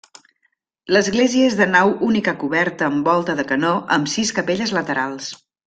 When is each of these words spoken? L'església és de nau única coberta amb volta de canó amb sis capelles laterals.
L'església 0.95 1.49
és 1.49 1.57
de 1.59 1.67
nau 1.75 1.93
única 2.07 2.35
coberta 2.45 2.89
amb 2.89 3.11
volta 3.13 3.37
de 3.43 3.47
canó 3.53 3.75
amb 3.99 4.13
sis 4.17 4.35
capelles 4.41 4.75
laterals. 4.81 5.33